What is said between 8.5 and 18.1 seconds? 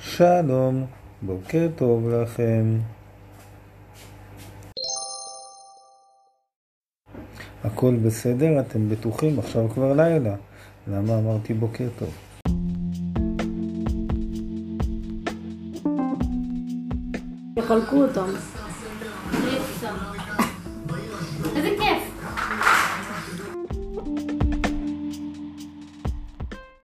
אתם בטוחים? עכשיו כבר לילה. למה אמרתי בוקר טוב? יחלקו